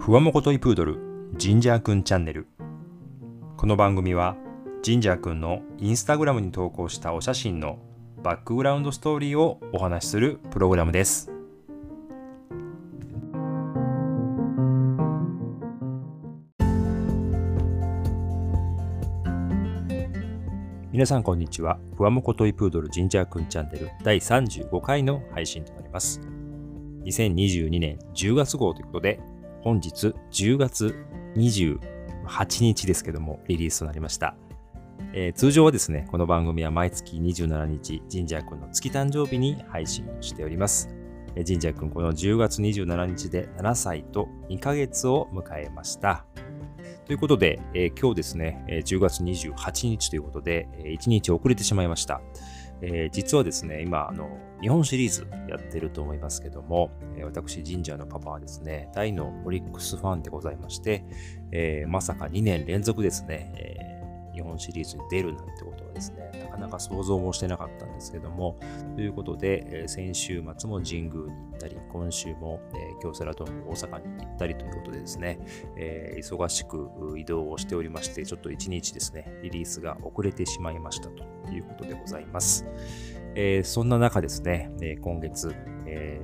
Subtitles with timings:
[0.00, 0.98] ふわもこといプードル
[1.36, 2.46] ジンジャーくんチャンネル。
[3.58, 4.34] この番組は
[4.82, 7.78] ジンジャーくんのインスタグラムに投稿したお写真の
[8.22, 11.30] バックグラウンドストーリーをお話しするプログラムです。
[20.90, 21.78] 皆さんこんにちは。
[21.94, 26.22] ふわもこといプードルジンジャーくんチャンネル第35回の配信となります。
[27.04, 29.20] 2022年10月号ということで
[29.62, 31.04] 本日10月
[31.36, 34.34] 28日ですけども、リリースとなりました。
[35.12, 40.88] えー、通常はですね、この番組は毎月27日、ジンジャー君の月誕生日に配信しております。
[41.34, 46.24] えー、ジンジャー君、この10月27日で7歳と2ヶ月を迎えました。
[47.04, 52.22] ということで、えー、今日ですね、10月28日ということで、1日遅れてしまいました。
[52.82, 61.04] えー、実はですね、今、あの、日本シリーズやってると思いますけども、えー、私、神社のパパはですね、大のオリックスファンでございまして、
[61.52, 63.99] えー、まさか2年連続ですね、え
[64.32, 68.58] 日本シリーズに出るなんてことはですね、なかなか想像もしてなかったんですけども、
[68.96, 75.38] ということで、え先週末も神宮に行ったり、今週も、え京セラドーム大阪に行ったりということでですね、
[75.76, 82.64] え忙しく移動をしておりまして、ちょっと1日ですね、リリースが遅れてしまいましたということでございます。
[83.34, 85.54] えー、そんな中ですね、え、今月、
[85.86, 86.20] え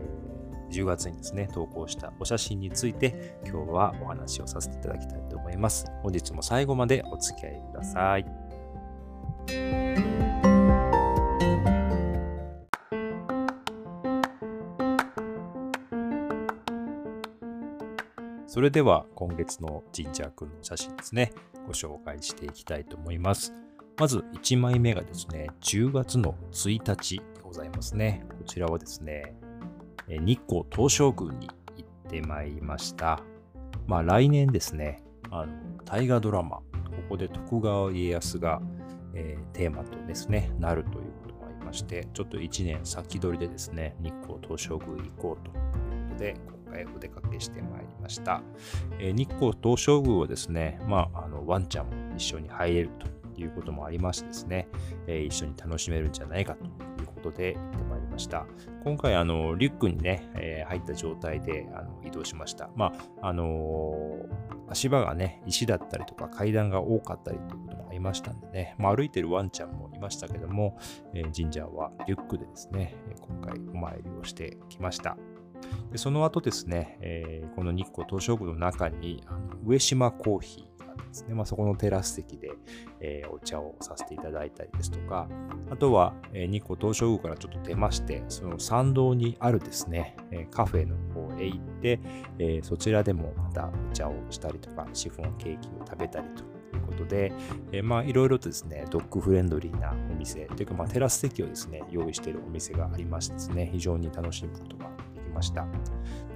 [0.71, 5.16] ー、10月にですね、投稿したお写真について今日はお話をさせていただきたい
[5.47, 5.87] 思います。
[6.03, 8.27] 本日も最後までお付き合いください。
[18.49, 21.33] それでは今月のジンジャーくんの写真ですね、
[21.67, 23.53] ご紹介していきたいと思います。
[23.99, 28.25] まず1枚目がですね、10月の1日でございますね。
[28.39, 29.35] こちらはですね、
[30.09, 33.21] 日光東照宮に行ってまいりました。
[33.87, 35.53] まあ来年ですね、あの
[35.85, 36.63] 大河ドラマ、こ
[37.11, 38.61] こで徳川家康が、
[39.15, 48.43] えー、テーマとですね、なるということもありまして、ちょっと1年先取りでですね、日光東照宮行こうということで、今回お出かけしてまいりました。
[48.99, 54.69] えー、日光東照宮はですね、まあ、あのワンちゃんも一緒に入れるということもありましてですね、
[55.07, 56.69] えー、一緒に楽しめるんじゃないかとい
[57.05, 57.85] うことで行って
[58.17, 58.47] ました。
[58.83, 62.71] 今回、あの、リュックにね、えー、入った状態であの移動しました。
[62.75, 70.79] まあ、あのー、足場がね、石だったりとか階段が多かったりということもありましたんでね、まあ、歩いてるワンちゃんもいましたけども、
[71.13, 75.19] えー、神社はリュックでですね、今回お参りをしてきました。
[75.91, 80.66] でその後ですね、えー、この日光東照宮の中にあの上島コーヒー
[81.17, 82.53] ですね、まあ、そこのテラス席で、
[83.01, 85.29] えー、お茶をさせていただいたりですとか、
[85.71, 92.01] あとは、えー、日光東照宮からちょっと出まして、その参道にあるですね、えー、カフェの方へ行って、
[92.39, 96.43] えそちらでもまたお茶をしたりとか、シフォンケーキを食べたりと
[96.77, 97.33] いうことで、
[97.73, 104.96] えまあいろいろとですね、ドッグフレンドリーなお店というか、まあ、テラス席をですね、用意しているお店がありましてですね、非常に楽しむことが
[105.37, 105.67] ました。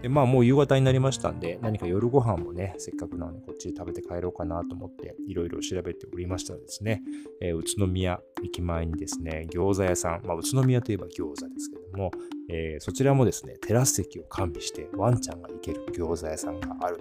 [0.02, 7.02] で、まあもう夕方になりましたんで、何か夜ご飯もね、せっかくなのでこっちで食べて帰ろうかなと思って、いろいろ調べておりましたらですね、
[7.40, 12.10] えー、宇都宮駅前にですね、餃子屋さん、まあ宇都宮といえば餃子ですけども、
[12.48, 16.98] えー、そちらもですね、テラス席を完備して、ワンちゃんが行ける餃子屋さんがある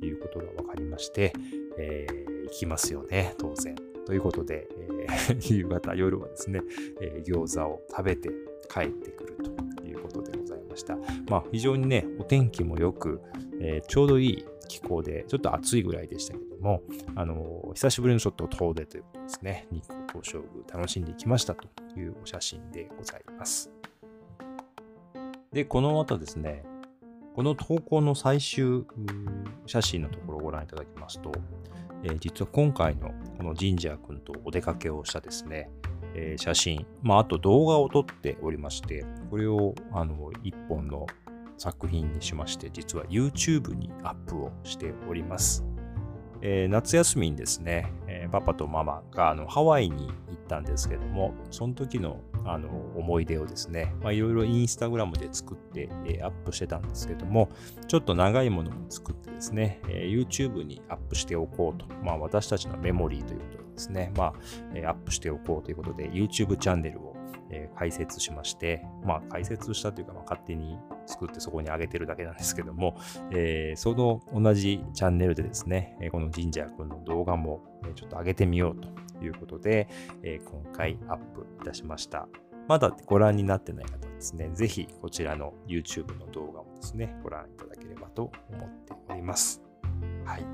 [0.00, 1.32] ということが分かりまして、
[1.78, 3.74] えー、行きますよね、当然。
[4.06, 4.68] ということで、
[4.98, 6.62] えー、 夕方、夜はですね、
[7.00, 8.30] えー、餃子を食べて
[8.68, 9.36] 帰ってくる
[9.78, 10.35] ということで
[10.76, 10.96] ました。
[11.28, 13.22] まあ、非常にね、お天気も良く、
[13.60, 16.82] えー、ちょうどいい気候で、ちょっと暑いぐらいでしたけども、
[17.14, 21.66] あのー、久しぶりのちょっと遠出ということですね、日光東照宮楽しんでいきましたと
[21.98, 23.70] いうお写真でございます。
[25.52, 26.64] で、この後ですね、
[27.34, 28.84] この投稿の最終
[29.66, 31.32] 写真のところをご覧いただきますと、
[32.02, 35.70] えー、実は今回のこのジンジャー君とお出かけをしたですね、
[36.18, 41.06] えー、写真、まあ、あと動画を撮っておりまして、これをあの1本の
[41.58, 45.64] 作品にしまして、実は YouTube にアップをしております。
[46.40, 50.10] えー、夏休みにですね、えー、パパとママがあのハワイに
[50.46, 57.50] ったんですけども、その時のあの思い出をですね、いろいろインスタグラムで作って、え、アップしてたんですけども、
[57.88, 64.32] ちょっと長いものも作ってですね、え、YouTube にアップしておこうと、まあ、私たちのメモリーということでですね、まあ、
[64.74, 67.15] え、アップしておこうということで、YouTube チャンネルを
[67.50, 72.96] えー、解説しまして、まあ、解説したというか、まあ、勝手に作ってそこに上げてるだけなんですけども、
[73.30, 77.62] えー、その同じチャンネルでですね、この神社君の動画も
[77.94, 79.88] ちょっと上げてみようということで、
[80.22, 82.28] え今回アップいたしました。
[82.68, 89.62] まだご覧になってない方はですね、ぜひこちらの YouTube の動画もですね、ご覧いただければと思っております。
[90.24, 90.44] はい。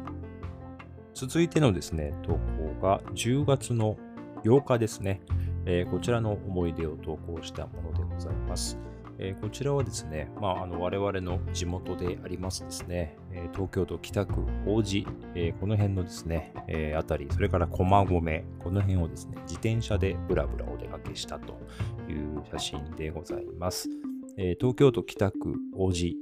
[1.15, 3.97] 続いてのですね、投稿が10月の
[4.45, 5.21] 8日ですね。
[5.67, 8.79] えー、こちらの思い出を投稿したものでございます。
[9.19, 21.53] えー、こちらはですね、まあ、あの我々の地元でありますですね、え、東京都北区王子、えー、この辺のですね、えあたり、それから駒込、この辺をですね、自転車でぶらぶらお出かけしたと
[22.09, 23.89] いう写真でございます。
[24.39, 26.17] え東京都北区王子、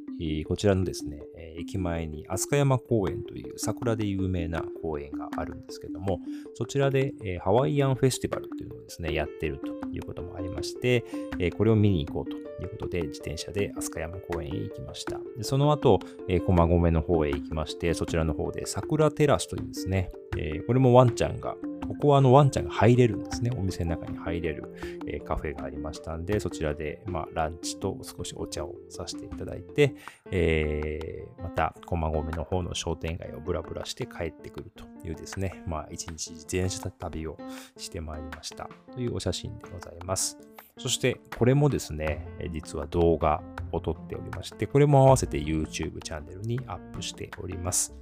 [0.46, 1.22] こちらのですね、
[1.58, 6.20] 駅前に飛鳥山公園という桜で有名な公園があるんですけども、
[6.55, 11.05] そちらでえハワイアンフェスティバルっていうのをですね、やってるということもありまして
[11.38, 15.19] え、これを見に行こうということで、自転車で飛鳥山公園へ行きました。
[15.37, 16.00] でその後、
[16.47, 21.56] 駒込の方へ行きまして、そちらの方で桜テラスというですね、えこれもワンちゃんが
[21.90, 23.50] ここはあのワンちゃんが入れるんですね。
[23.58, 24.72] お店の中に入れる、
[25.08, 29.96] えー、カフェがありましたんで、そちらで、まあ、ランチと少しお茶をさせていただいて、
[30.31, 37.37] えー、また、駒込の方の商店街をブラブラして帰ってくるというですね、まあ、一日自転車旅を
[37.76, 40.38] してまいりましたというお写真でございます。
[40.78, 47.96] そして、これもですね、実は動画を撮っておりまして、これも合わせて YouTube チャンネルにアップしております。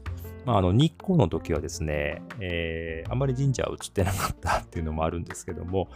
[0.48, 5.90] まあ、あの日光の時はですね、えー、あまり神社は映ってなかったっていうのもあるんですけども、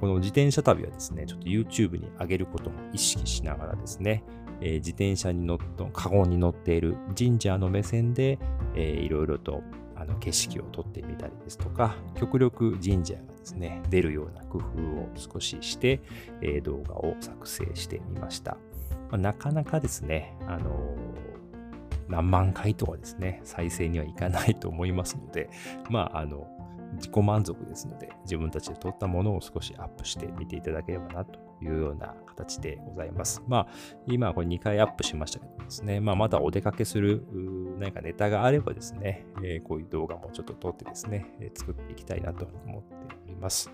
[0.00, 4.24] この自転車旅はですね、ちょっと YouTube に上げることも意識しながらですね、
[4.60, 8.40] えー、自転車に乗っと、カゴに乗っている神社の目線で、
[8.74, 9.62] えー、いろいろと
[9.94, 16.00] あの景色を撮ってみたりですとか、極力神社がですね、出るような工夫を少しして、
[16.40, 18.56] えー、動画を作成してみました。
[19.12, 21.31] まあ、なかなかですね、あのー
[22.12, 25.48] 何万回とかですね、再生にはいかないと思いますので、
[25.88, 26.46] まあ、あの、
[26.96, 33.42] 自己満足ですので、自分たちで撮ったものを少しアップしてみていただければなというような形でございます。
[33.46, 33.66] まあ、
[34.06, 37.24] 今これ2回アップしましたけどですね、まあ、またお出かけする
[37.78, 42.94] 何かネタがあればですね、えー、こういう動画もちょっと撮ってですね、えー、作っていきたいなと思って
[43.24, 43.70] おります。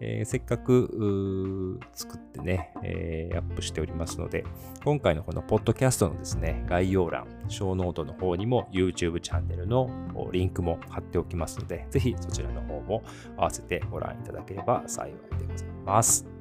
[0.00, 4.44] えー、せっかく作ってね、えー、アップしておりますので、
[4.84, 9.88] 今回のこのポッドキャストのですね、概要欄、ショーノートの方にも YouTube チャンネルの
[10.32, 13.02] リンクも貼っておきますので、ぜひそちらの方も
[13.36, 16.33] 合わせてご覧いただければ幸いでございます。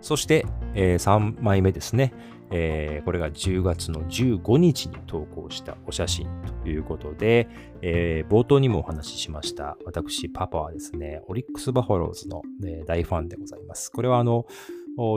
[0.00, 2.12] そして、えー、3枚目ですね。
[2.50, 6.28] えー、これが10月の15日に投稿したお写真
[6.62, 7.48] ということで、
[7.82, 12.42] えー、冒頭にもお話ししました、私、パパはですね、オリックス・バファローズの、
[12.86, 13.90] 大ファンでございます。
[13.90, 14.46] これはあの、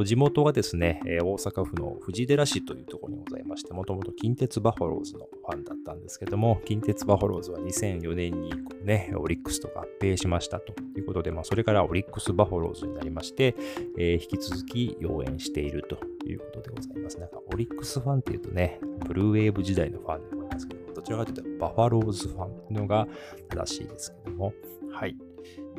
[0.06, 8.52] 地元がですね、大阪府の藤井寺市というところにございまして、もともと近鉄バファローズのファンだったんですけども、近鉄バファローズは2004年に
[8.84, 13.56] ね、オリックスと合併しましたということで、まあ、それからオリックスバファローズになりまして、
[13.98, 15.98] えー、引き続き応援していると
[16.28, 17.18] いうことでございます。
[17.18, 23.08] なんかオリックスファンっていうとね、ブルーウェーブ時代のファンでございますけど、どちらかというとバファローズファンというのが
[23.50, 24.54] 正しいですけども、
[24.92, 25.16] はい。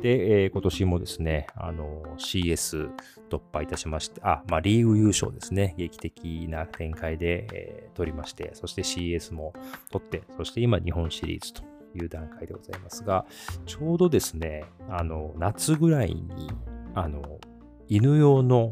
[0.01, 2.91] で、えー、今年もですね、あの CS
[3.29, 9.53] 突破いたしまして、あ、まあ、リーグ優勝ですね、劇的な展開で、えー、取りまして、そして CS も
[9.91, 11.63] 取って、そして今、日本シリーズと
[11.95, 13.25] いう段階でございますが、
[13.65, 16.51] ちょうどですね、あの夏ぐらいに、
[16.93, 17.39] あの
[17.87, 18.71] 犬用の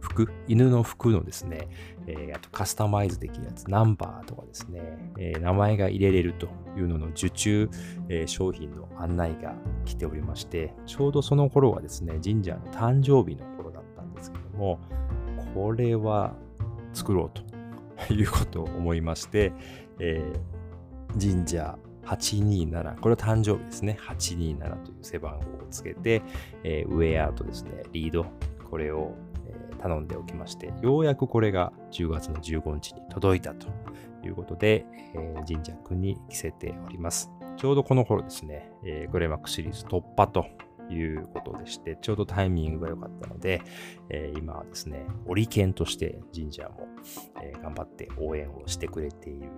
[0.00, 1.68] 服、犬の服のですね、
[2.06, 4.80] えー、あとカスタマイズできるやつ、ナンバーとかですね、
[5.18, 7.70] えー、名前が入れれるというのの受注、
[8.08, 14.78] えー、商品の案内が来ておりまして、ちょうどその頃はですね、神社の誕生日の頃だったんですけども、
[15.54, 16.34] これは
[16.92, 17.40] 作ろう
[18.06, 19.52] ということを思いまして、
[19.98, 20.22] え
[21.20, 23.98] 神社827、これは誕生日ですね。
[24.00, 26.22] 827という背番号をつけて、
[26.64, 28.26] えウェアとですね、リード、
[28.70, 29.14] これを
[29.82, 33.66] 頼んでおきまして、ようやくこれが10月の15日に届いたと
[34.28, 37.30] いうことで、えー、神社君に着せております。
[37.56, 40.46] ちょうどこの頃ですね、えー、グレマックシリーズ突破と
[40.90, 43.62] いうことでして、ちょうどタイミングが良かったので、
[44.08, 46.88] えー、今はですね、オリケンとして神社も、
[47.42, 49.50] えー、頑張って応援をしてくれている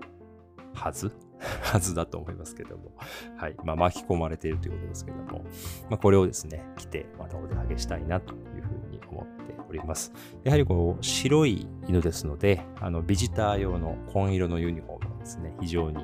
[0.74, 2.92] はずはずだと思いますけども、
[3.36, 3.56] はい。
[3.64, 5.44] まあ、巻き込まれているということですけども、
[5.90, 10.12] まあ、これをですね、着て、またお出かけしたいなというふうに思っております。
[10.44, 16.02] やはりこう、白い犬ですので、あの、ビジター用の紺色のユニフォームがですね、非常に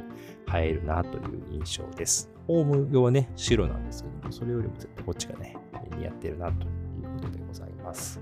[0.55, 2.31] 映えるなという印象です。
[2.47, 5.57] ホーム用はね、白なんですけども、それよりも絶対こっちがね、
[5.97, 8.21] 似合ってるなということでございます。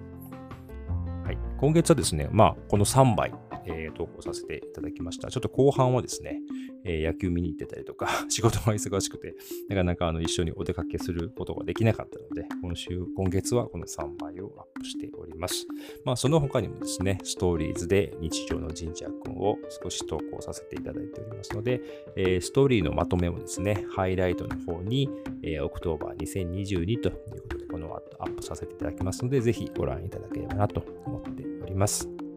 [1.24, 1.38] はい。
[1.58, 3.32] 今月はですね、まあ、この3枚、
[3.68, 5.30] えー、投稿させていただきました。
[5.30, 6.40] ちょっと後半はですね、
[6.84, 9.34] えー、野球見に行ってたりとか、 仕事が忙しくて、
[9.68, 15.66] なかなかあの一緒にお出かけすることができなかったので、今週、今月はこの3枚をアップしております。
[16.04, 21.80] まあ、その他にもですね、ストーリーズで日常の神社君を少し投稿させていただいておりますので、
[22.16, 25.08] えー、ストーリーのまとめをですね、ハイライトの方に、
[25.42, 32.27] えー、 October 2022ということで、この後アップさせていただきますので、ぜひご覧いただければなと思っております。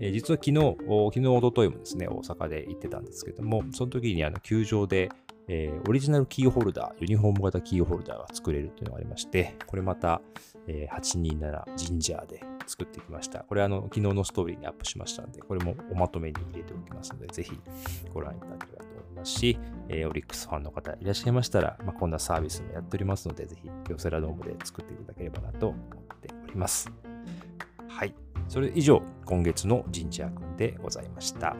[0.00, 0.76] えー、実は昨日、
[1.14, 5.10] 昨日、おとといもですね、大阪で行ってたんですけども、その時にあの球場で、
[5.48, 10.20] えー、オリジナルキーホルダー、ユニフォーム型キーホルダーが作れるというのがありまして、これまた、
[10.66, 13.40] えー、827ジンジャーで作ってきました。
[13.40, 17.58] これあの、昨日のストーリーにアップしましたので、これもおまとめに入れておきますので、ぜひ
[18.12, 27.07] ご覧いただければと思いますし、えー、オリックスファンの方いらっしゃいましたら、まあ、こんなサービスもやっておりますので、ぜひ、京セラドームで作っていただければなと思っております。
[28.48, 31.54] それ以上、今月の神社君でございました。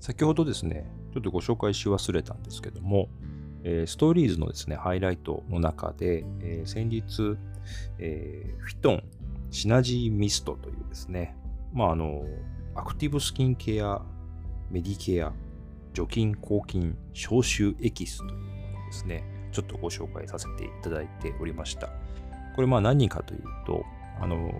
[0.00, 3.08] 先ほどですね、ちょっとご紹介し忘れたんですけども、
[3.62, 7.38] えー、ストーリーズのですね、ハイライトの中で、えー、先日、
[7.98, 9.02] えー、フィトン
[9.50, 11.34] シナジーミストというですね、
[11.72, 12.22] まあ、あの、
[12.74, 14.02] アクティブスキンケア、
[14.70, 15.32] メディケア、
[15.94, 21.88] 除菌、抗菌、消臭エキスというものですね、ちょっとご紹介させていただいておりました。
[22.54, 23.84] これまあ何かというと、
[24.20, 24.52] あの、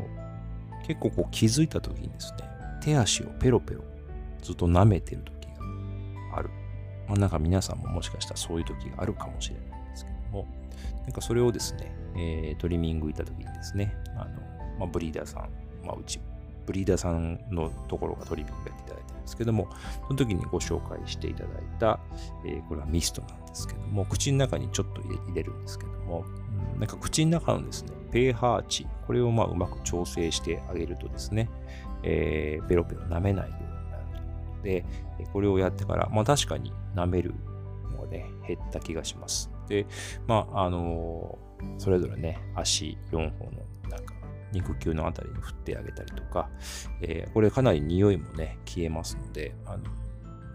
[0.87, 2.39] 結構こう気づいた時にですね、
[2.81, 3.83] 手足をペロペロ
[4.43, 5.47] ずっと舐めてる時
[6.31, 6.51] がある。
[7.09, 10.47] まあなんか皆さんももしかしたらそういう時があるかもしれないんですけども、
[11.03, 14.41] なんかそれをですね、えー、トリミング行った時にですね、あの、
[14.79, 15.49] まあ、ブリーダーさん、
[15.85, 16.21] まあうち、
[16.67, 19.69] ブリーダーさんのところがトリミングやっていただいですけども、
[20.07, 21.99] その時にご紹介していただいた、
[22.45, 26.25] えー、これはミストなんですけども、口の中にちょっと入れるんですけども、
[26.75, 31.51] うん、なんか口の中のですね、pH 値、これをまあうまく調整してあげるとですね、
[32.03, 34.05] えー、ペロペロ舐めないようになる
[34.63, 34.89] というこ
[35.19, 37.35] とで、これをやってから、まあ確かに舐める
[37.91, 39.51] のがね、減った気がします。
[39.69, 39.87] で、
[40.27, 43.63] まあ、あのー、それぞれね、足4本の
[44.55, 46.49] 肉球のあたりに振ってあげたりとか、
[47.03, 49.85] えー、これかなり匂いもね、消えますので、あの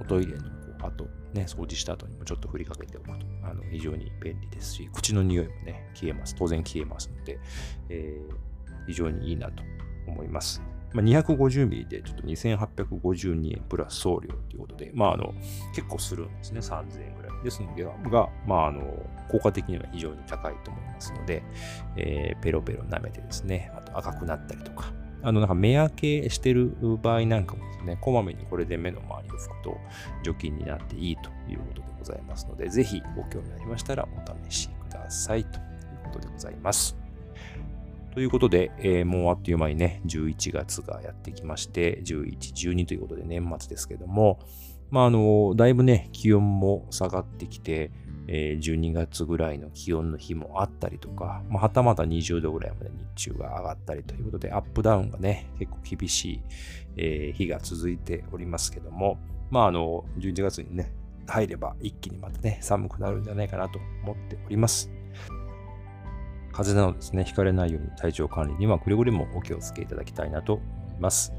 [0.02, 0.44] おトイレの
[0.82, 3.14] あと、ね、掃除した後にもちょっと振りかけておくと、
[3.44, 6.36] あの非常に便利ですし、口の匂いもね、消えます。
[6.36, 7.40] 当然消えますので、
[7.90, 9.64] えー、非常にいいなと
[10.08, 10.62] 思います。
[10.94, 15.34] まあ、250ミリでちょっと2852円プラス送料ということで、まあ、あの、
[15.76, 16.60] 結構するんですね。
[16.60, 17.30] 3000円ぐらい。
[17.44, 18.82] ですので、が、まあ、あの、
[19.30, 21.44] 効果的には非常に高いと思いますので、
[21.96, 24.92] えー、ペロペロ舐めてですね、あと赤くなったりとか、
[25.22, 29.78] あの、なんか目開けしてる場合なんかもですね、こまめにこれで目の周りを拭くと
[30.24, 35.64] 除菌になっていいということでございますので、ぜひご興味ありましたらお試しくださいという
[36.06, 37.09] ことでございます。
[38.20, 44.40] ということで、えー、もうあっという間にね、11月がやってきまして、11、12ということで年末ですけども、
[44.92, 47.92] まあ、あの、だいぶね、気温も下がってきて、
[48.28, 56.42] えー、12月ぐらいの気温の日もあったりとか、まあ、はたまた20度ぐらいまで日中が上がったりということで、アップダウンがね、結構厳しい、
[56.98, 59.18] えー、日が続いておりますけども、
[59.50, 60.92] まあ、あの、11月にね、
[61.26, 64.92] 入れば一気にまたね、寒くなるんじゃないかなと思っております。
[66.60, 70.64] 風邪などですね、ひかれないように体調管理にはくれぐれもお気をつけいただきたいなと思
[70.98, 71.32] います。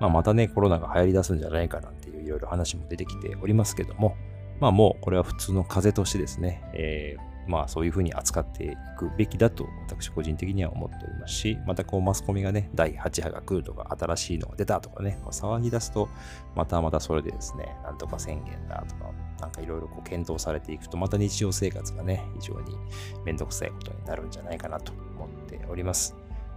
[0.00, 4.16] まあ、またね、コロナが流行り出すんじゃないかなんていういろいろ話も出てきておりますけども、
[4.60, 16.10] まあもうこれは普通の風邪としてですね、えー、まあそういうふうに扱っていくべきだと私個人的には思っておりますし、またこうマスコミがね、第8波が来るとか、新しいのが出たとかね、騒ぎ出すと、
[16.54, 19.10] またまたそれでですね、なんとか宣言だとか、
[19.40, 22.76] なんかいろいろこう検討されていくと、また日常生活がね、非常に
[23.24, 26.14] めんどくさいことになるんじゃないかなと思っております。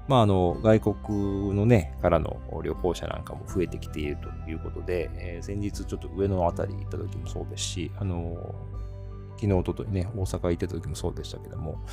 [0.08, 8.54] まあ、あの、外国のね、からの旅行者なんかも増えてきているということで、えー、先日ちょっと上野あたり行った時もそうですし、あの、
[9.36, 11.84] 昨日、おとといね、大阪行ってた時もそうでしたけども、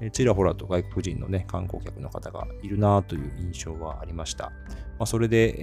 [0.00, 4.52] えちらほらと外国人のね、観光客の方がいるなという印象はありました。
[5.00, 5.54] まあ、それで、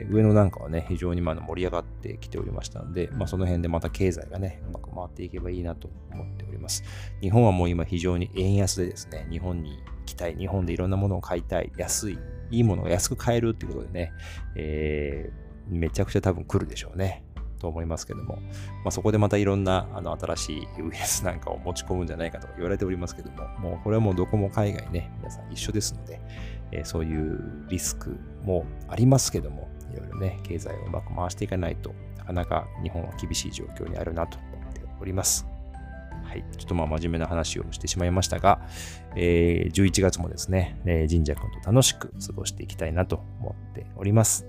[0.00, 6.82] えー、上野なんかはね、非常にまだ盛り上がってきておりましたので、まあ、その辺でまた経済がね、うまく回っていけばいいなと思っております。
[7.20, 9.76] 日本はもう今非常に円安でですね、日本に行
[10.06, 12.18] きたい、日本でいろんなものを買いたい、安い、
[12.50, 14.12] いいものが安く買えるっていうことでね、
[14.56, 17.22] えー、めちゃくちゃ多分来るでしょうね。
[17.58, 18.36] と思いますけども、
[18.84, 26.20] まあ、そこでまたいろんなあの新しいウイルスなんかを持ち込むんじゃないかと言われておりますけども、もうこれはもうどこも海外ね、皆さん一緒ですので、
[26.72, 35.46] え、そういうリスクもありますけども、いろいろね、経済をうまく回していかないとなかなか日本は厳しい状況にあるなと思っております。
[36.24, 36.44] はい。
[36.56, 38.60] ちょっとまあ真面目な話をしてしまいましたが、
[39.14, 44.46] えー、11月もですね、えー、神社君と楽しく過ごしていきたいなと思っております。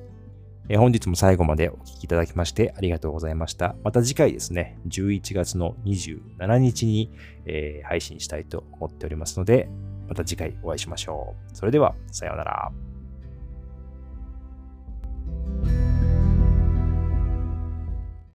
[0.69, 3.75] えー、本日も最後までお聴きいただきましてありがとうございました。
[3.83, 7.11] また次回ですね、11月の27日に、
[7.45, 9.69] えー、配信したいと思っておりますので、
[10.07, 11.55] また次回お会いしましょう。
[11.55, 12.71] それでは、さようなら。